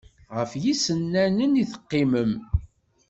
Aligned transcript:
Ɣef 0.37 0.51
yisennanen 0.63 1.61
i 1.63 1.65
teqqimem? 1.71 2.33